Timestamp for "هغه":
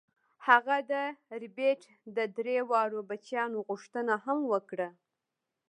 0.47-0.75